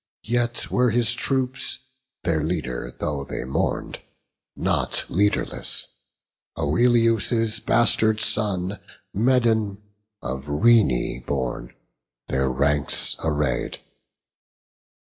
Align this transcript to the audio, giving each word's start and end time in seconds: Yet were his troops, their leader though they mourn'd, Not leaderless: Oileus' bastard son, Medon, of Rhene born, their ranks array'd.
Yet 0.25 0.71
were 0.71 0.89
his 0.89 1.13
troops, 1.13 1.77
their 2.23 2.43
leader 2.43 2.91
though 2.99 3.23
they 3.23 3.43
mourn'd, 3.43 3.99
Not 4.55 5.05
leaderless: 5.09 5.89
Oileus' 6.57 7.59
bastard 7.59 8.19
son, 8.19 8.79
Medon, 9.13 9.77
of 10.23 10.49
Rhene 10.49 11.23
born, 11.27 11.75
their 12.29 12.49
ranks 12.49 13.15
array'd. 13.23 13.77